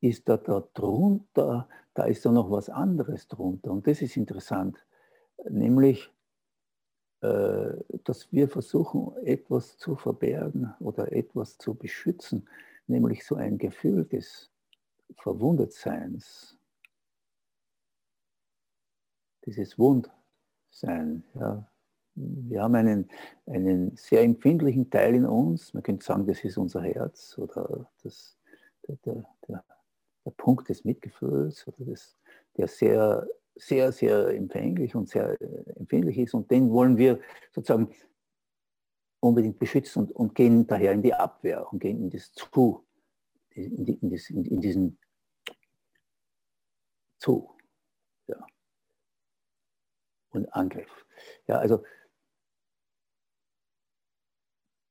[0.01, 3.71] ist da, da drunter, da ist da noch was anderes drunter.
[3.71, 4.87] Und das ist interessant,
[5.49, 6.11] nämlich
[7.21, 12.49] dass wir versuchen, etwas zu verbergen oder etwas zu beschützen,
[12.87, 14.51] nämlich so ein Gefühl des
[15.17, 16.59] Verwundetseins,
[19.45, 21.25] dieses Wundsein.
[21.35, 21.67] Ja.
[22.15, 23.09] Wir haben einen,
[23.47, 28.37] einen sehr empfindlichen Teil in uns, man könnte sagen, das ist unser Herz oder das,
[28.87, 29.65] der, der, der,
[30.37, 32.17] Punkt des Mitgefühls oder das,
[32.57, 33.27] der sehr
[33.61, 37.21] sehr, sehr empfänglich und sehr äh, empfindlich ist und den wollen wir
[37.53, 37.93] sozusagen
[39.21, 42.87] unbedingt beschützen und, und gehen daher in die Abwehr und gehen in das Zu,
[43.51, 44.99] in, die, in, das, in, in diesen
[47.19, 47.51] Zu
[48.27, 48.37] ja.
[50.31, 51.07] und Angriff.
[51.47, 51.85] Ja, also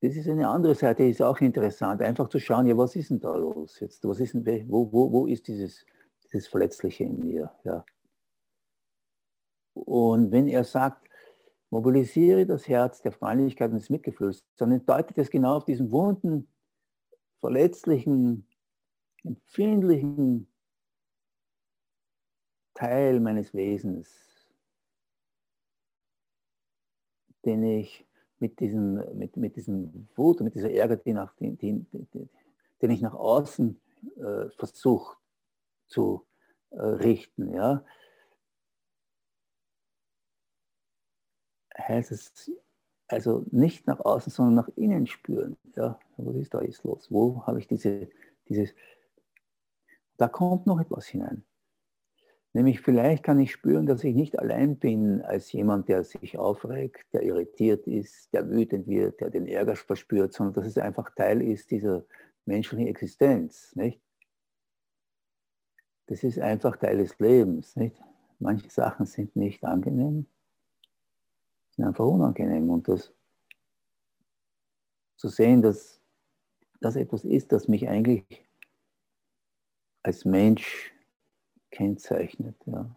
[0.01, 3.19] das ist eine andere Seite, ist auch interessant, einfach zu schauen, ja, was ist denn
[3.19, 4.07] da los jetzt?
[4.07, 5.85] Was ist denn, wo, wo, wo ist dieses,
[6.23, 7.51] dieses Verletzliche in mir?
[7.63, 7.83] Ja.
[9.85, 11.09] Und wenn er sagt,
[11.69, 16.47] mobilisiere das Herz der Freundlichkeit und des Mitgefühls, dann deutet es genau auf diesen wunden,
[17.39, 18.47] verletzlichen,
[19.23, 20.47] empfindlichen
[22.73, 24.09] Teil meines Wesens,
[27.45, 28.05] den ich
[28.39, 31.85] mit diesem, mit, mit diesem Wut und mit dieser Ärger, die nach, die, die,
[32.81, 33.79] den ich nach außen
[34.17, 35.17] äh, versuche
[35.87, 36.25] zu
[36.71, 37.53] äh, richten.
[37.53, 37.83] Ja?
[41.87, 42.51] Heißt es
[43.07, 45.57] also nicht nach außen, sondern nach innen spüren.
[45.75, 47.07] Ja, was ist da jetzt los?
[47.09, 48.07] Wo habe ich diese,
[48.47, 48.73] dieses,
[50.17, 51.43] da kommt noch etwas hinein.
[52.53, 57.05] Nämlich vielleicht kann ich spüren, dass ich nicht allein bin als jemand, der sich aufregt,
[57.13, 61.41] der irritiert ist, der wütend wird, der den Ärger verspürt, sondern dass es einfach Teil
[61.41, 62.05] ist dieser
[62.45, 63.75] menschlichen Existenz.
[63.75, 64.01] Nicht?
[66.07, 67.75] Das ist einfach Teil des Lebens.
[67.75, 68.01] Nicht?
[68.39, 70.25] Manche Sachen sind nicht angenehm,
[71.83, 72.69] einfach unangenehm.
[72.69, 73.13] Und das
[75.17, 76.01] zu sehen, dass
[76.79, 78.23] das etwas ist, das mich eigentlich
[80.03, 80.93] als Mensch
[81.71, 82.55] kennzeichnet.
[82.65, 82.95] Ja.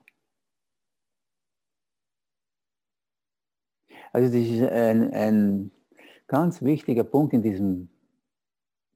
[4.12, 5.70] Also das ist ein, ein
[6.26, 7.88] ganz wichtiger Punkt in diesem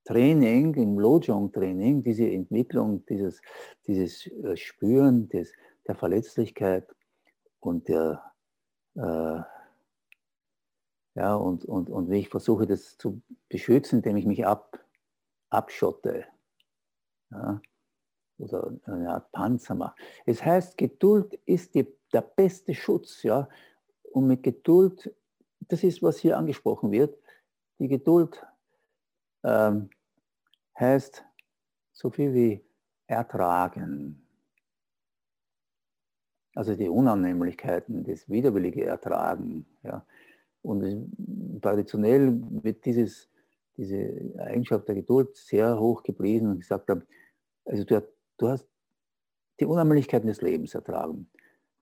[0.05, 3.43] Training, im Lojong-Training, diese Entwicklung, dieses,
[3.87, 5.53] dieses äh, Spüren des,
[5.89, 6.87] der Verletzlichkeit
[7.61, 8.23] und der,
[8.95, 9.41] äh,
[11.17, 14.79] ja, und, und, und wie ich versuche, das zu beschützen, indem ich mich ab,
[15.49, 16.27] abschotte.
[17.31, 17.61] Ja,
[18.39, 19.97] oder eine Art Panzer mache.
[20.27, 23.23] Es heißt, Geduld ist die, der beste Schutz.
[23.23, 23.49] Ja?
[24.13, 25.11] Und mit Geduld,
[25.61, 27.19] das ist, was hier angesprochen wird,
[27.79, 28.45] die Geduld
[29.43, 29.89] ähm,
[30.79, 31.25] heißt
[31.93, 32.65] so viel wie
[33.07, 34.23] ertragen.
[36.55, 39.65] Also die Unannehmlichkeiten, das widerwillige Ertragen.
[39.83, 40.05] Ja?
[40.67, 43.31] Und traditionell wird dieses,
[43.77, 47.03] diese Eigenschaft der Geduld sehr hoch gepriesen und gesagt haben,
[47.65, 48.05] Also du,
[48.39, 48.67] du hast
[49.61, 51.31] die Unheimlichkeiten des Lebens ertragen.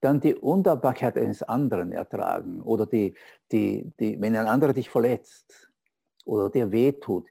[0.01, 2.61] Dann die Undankbarkeit eines anderen ertragen.
[2.61, 3.15] Oder die,
[3.51, 5.71] die, die, wenn ein anderer dich verletzt
[6.23, 7.27] oder dir wehtut,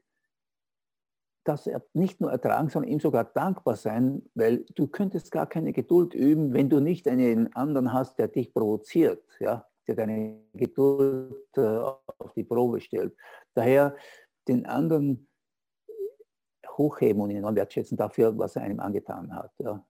[1.44, 6.14] das nicht nur ertragen, sondern ihm sogar dankbar sein, weil du könntest gar keine Geduld
[6.14, 11.60] üben, wenn du nicht einen anderen hast, der dich provoziert, ja, der deine Geduld äh,
[11.60, 13.16] auf die Probe stellt.
[13.54, 13.96] Daher
[14.48, 15.28] den anderen
[16.76, 19.52] hochheben und ihn wertschätzen dafür, was er einem angetan hat.
[19.58, 19.84] Ja.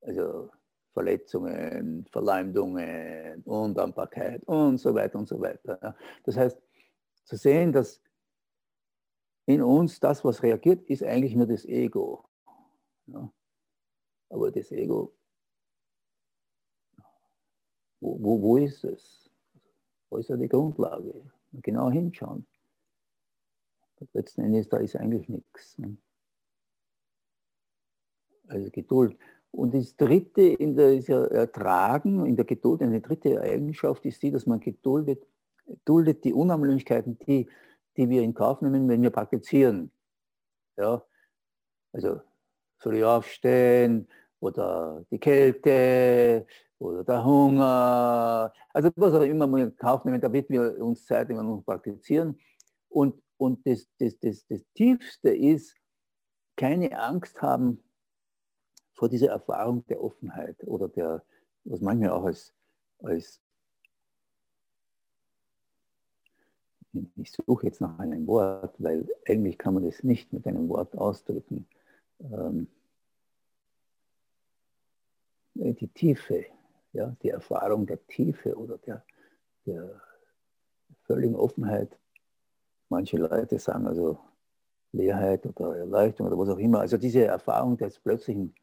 [0.00, 0.50] Also
[0.92, 5.78] Verletzungen, Verleumdungen, Undankbarkeit und so weiter und so weiter.
[5.82, 5.96] Ja.
[6.24, 6.60] Das heißt,
[7.24, 8.02] zu sehen, dass
[9.46, 12.24] in uns das, was reagiert, ist eigentlich nur das Ego.
[13.06, 13.32] Ja.
[14.30, 15.14] Aber das Ego,
[18.02, 19.30] wo, wo, wo ist es?
[20.10, 21.14] Wo ist ja die Grundlage?
[21.52, 22.46] Genau hinschauen.
[24.12, 25.78] Letzten Endes, da ist eigentlich nichts.
[25.78, 25.96] Ne?
[28.48, 29.16] Also Geduld.
[29.52, 34.46] Und das dritte in der Ertragen, in der Geduld, eine dritte Eigenschaft ist die, dass
[34.46, 35.24] man geduldet,
[35.84, 37.48] duldet die Unannehmlichkeiten, die
[37.96, 39.90] die wir in Kauf nehmen, wenn wir praktizieren.
[40.76, 41.04] Ja,
[41.92, 42.20] also
[42.78, 44.08] früh aufstehen
[44.40, 46.46] oder die Kälte
[46.82, 51.28] oder der Hunger, also was auch immer wir in Kauf nehmen, damit wir uns Zeit
[51.28, 52.38] nehmen praktizieren.
[52.88, 55.76] Und, und das, das, das, das Tiefste ist,
[56.56, 57.82] keine Angst haben
[58.92, 61.24] vor dieser Erfahrung der Offenheit oder der,
[61.64, 62.52] was manchmal auch als,
[63.02, 63.40] als
[67.16, 70.96] ich suche jetzt nach einem Wort, weil eigentlich kann man das nicht mit einem Wort
[70.96, 71.66] ausdrücken.
[72.20, 72.68] Ähm,
[75.54, 76.46] die Tiefe,
[76.92, 79.04] ja, die Erfahrung der Tiefe oder der,
[79.66, 80.00] der
[81.02, 81.98] völligen Offenheit.
[82.88, 84.18] Manche Leute sagen also
[84.92, 86.80] Leerheit oder Erleuchtung oder was auch immer.
[86.80, 88.54] Also diese Erfahrung des plötzlichen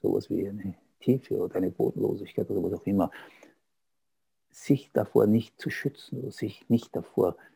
[0.00, 3.10] sowas wie eine Tiefe oder eine Bodenlosigkeit oder was auch immer,
[4.50, 7.55] sich davor nicht zu schützen oder sich nicht davor äh,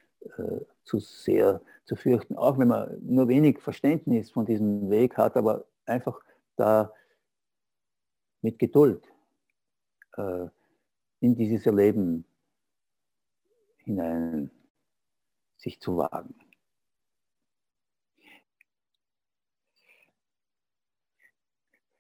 [0.84, 5.64] zu sehr zu fürchten, auch wenn man nur wenig Verständnis von diesem Weg hat, aber
[5.86, 6.20] einfach
[6.56, 6.92] da
[8.42, 9.04] mit Geduld
[10.16, 10.46] äh,
[11.20, 12.24] in dieses Erleben
[13.78, 14.50] hinein
[15.56, 16.34] sich zu wagen.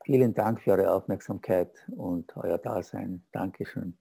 [0.04, 3.24] Vielen Dank für eure Aufmerksamkeit und euer Dasein.
[3.32, 3.98] Dankeschön.